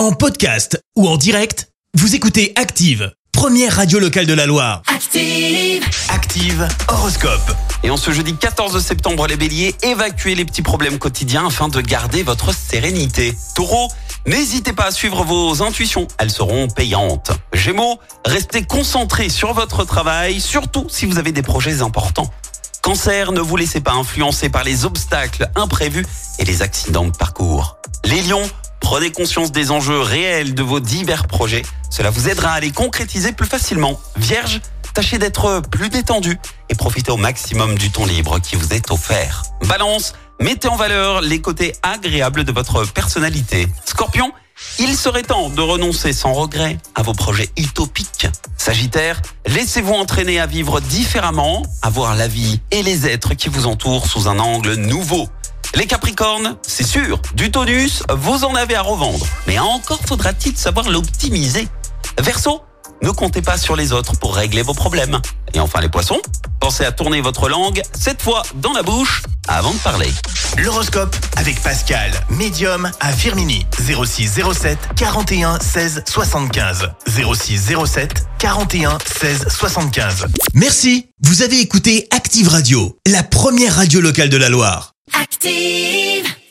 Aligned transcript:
En 0.00 0.12
podcast 0.12 0.82
ou 0.96 1.06
en 1.06 1.18
direct, 1.18 1.68
vous 1.92 2.14
écoutez 2.14 2.54
Active, 2.56 3.12
première 3.32 3.76
radio 3.76 3.98
locale 3.98 4.24
de 4.24 4.32
la 4.32 4.46
Loire. 4.46 4.80
Active. 4.86 5.84
Active 6.08 6.66
Horoscope. 6.88 7.54
Et 7.82 7.90
en 7.90 7.98
ce 7.98 8.10
jeudi 8.10 8.34
14 8.34 8.82
septembre, 8.82 9.26
les 9.26 9.36
béliers, 9.36 9.74
évacuez 9.82 10.34
les 10.34 10.46
petits 10.46 10.62
problèmes 10.62 10.98
quotidiens 10.98 11.48
afin 11.48 11.68
de 11.68 11.82
garder 11.82 12.22
votre 12.22 12.54
sérénité. 12.54 13.34
Taureau, 13.54 13.88
n'hésitez 14.26 14.72
pas 14.72 14.86
à 14.86 14.90
suivre 14.90 15.22
vos 15.22 15.62
intuitions, 15.62 16.08
elles 16.16 16.30
seront 16.30 16.68
payantes. 16.68 17.32
Gémeaux, 17.52 18.00
restez 18.24 18.62
concentrés 18.62 19.28
sur 19.28 19.52
votre 19.52 19.84
travail, 19.84 20.40
surtout 20.40 20.86
si 20.88 21.04
vous 21.04 21.18
avez 21.18 21.32
des 21.32 21.42
projets 21.42 21.82
importants. 21.82 22.30
Cancer, 22.80 23.32
ne 23.32 23.40
vous 23.40 23.56
laissez 23.56 23.82
pas 23.82 23.92
influencer 23.92 24.48
par 24.48 24.64
les 24.64 24.86
obstacles 24.86 25.50
imprévus 25.56 26.06
et 26.38 26.46
les 26.46 26.62
accidents 26.62 27.04
de 27.04 27.14
parcours. 27.14 27.76
Les 28.06 28.22
lions, 28.22 28.48
prenez 28.90 29.12
conscience 29.12 29.52
des 29.52 29.70
enjeux 29.70 30.00
réels 30.00 30.52
de 30.52 30.64
vos 30.64 30.80
divers 30.80 31.28
projets. 31.28 31.62
Cela 31.90 32.10
vous 32.10 32.28
aidera 32.28 32.50
à 32.50 32.58
les 32.58 32.72
concrétiser 32.72 33.30
plus 33.30 33.46
facilement. 33.46 34.00
Vierge, 34.16 34.60
tâchez 34.94 35.16
d'être 35.16 35.62
plus 35.70 35.90
détendu 35.90 36.40
et 36.68 36.74
profitez 36.74 37.12
au 37.12 37.16
maximum 37.16 37.78
du 37.78 37.92
temps 37.92 38.04
libre 38.04 38.40
qui 38.40 38.56
vous 38.56 38.74
est 38.74 38.90
offert. 38.90 39.44
Balance, 39.68 40.14
mettez 40.40 40.66
en 40.66 40.74
valeur 40.74 41.20
les 41.20 41.40
côtés 41.40 41.72
agréables 41.84 42.42
de 42.42 42.50
votre 42.50 42.84
personnalité. 42.84 43.68
Scorpion, 43.84 44.32
il 44.80 44.96
serait 44.96 45.22
temps 45.22 45.50
de 45.50 45.62
renoncer 45.62 46.12
sans 46.12 46.32
regret 46.32 46.76
à 46.96 47.02
vos 47.02 47.14
projets 47.14 47.48
utopiques. 47.56 48.26
Sagittaire, 48.56 49.22
laissez-vous 49.46 49.94
entraîner 49.94 50.40
à 50.40 50.46
vivre 50.46 50.80
différemment, 50.80 51.62
à 51.82 51.90
voir 51.90 52.16
la 52.16 52.26
vie 52.26 52.60
et 52.72 52.82
les 52.82 53.06
êtres 53.06 53.34
qui 53.34 53.50
vous 53.50 53.68
entourent 53.68 54.08
sous 54.08 54.26
un 54.26 54.40
angle 54.40 54.74
nouveau. 54.74 55.28
Les 55.74 55.86
Capricornes, 55.86 56.56
c'est 56.66 56.86
sûr, 56.86 57.20
du 57.34 57.50
tonus, 57.50 58.02
vous 58.12 58.44
en 58.44 58.54
avez 58.54 58.74
à 58.74 58.82
revendre. 58.82 59.24
Mais 59.46 59.58
encore 59.58 60.00
faudra-t-il 60.04 60.56
savoir 60.56 60.88
l'optimiser. 60.88 61.68
Verseau, 62.20 62.62
ne 63.02 63.10
comptez 63.10 63.40
pas 63.40 63.56
sur 63.56 63.76
les 63.76 63.92
autres 63.92 64.16
pour 64.18 64.34
régler 64.34 64.62
vos 64.62 64.74
problèmes. 64.74 65.20
Et 65.54 65.60
enfin 65.60 65.80
les 65.80 65.88
poissons, 65.88 66.20
pensez 66.58 66.84
à 66.84 66.92
tourner 66.92 67.20
votre 67.20 67.48
langue, 67.48 67.82
cette 67.98 68.20
fois 68.20 68.42
dans 68.56 68.72
la 68.72 68.82
bouche, 68.82 69.22
avant 69.46 69.72
de 69.72 69.78
parler. 69.78 70.12
L'horoscope 70.58 71.14
avec 71.36 71.62
Pascal, 71.62 72.10
médium 72.30 72.90
à 72.98 73.12
Firmini. 73.12 73.64
06 73.78 74.40
07 74.52 74.78
41 74.96 75.60
16 75.60 76.02
75. 76.06 76.90
06 77.06 77.72
07 77.86 78.26
41 78.38 78.98
16 79.06 79.46
75. 79.48 80.26
Merci, 80.54 81.06
vous 81.22 81.42
avez 81.42 81.60
écouté 81.60 82.08
Active 82.10 82.48
Radio, 82.48 82.98
la 83.06 83.22
première 83.22 83.76
radio 83.76 84.00
locale 84.00 84.28
de 84.28 84.36
la 84.36 84.48
Loire. 84.48 84.94
Active. 85.14 86.29